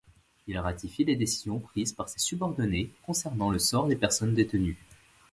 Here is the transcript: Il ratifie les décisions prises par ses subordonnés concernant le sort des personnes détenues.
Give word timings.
Il 0.47 0.57
ratifie 0.57 1.03
les 1.03 1.15
décisions 1.15 1.59
prises 1.59 1.93
par 1.93 2.09
ses 2.09 2.17
subordonnés 2.17 2.89
concernant 3.03 3.51
le 3.51 3.59
sort 3.59 3.85
des 3.85 3.95
personnes 3.95 4.33
détenues. 4.33 4.79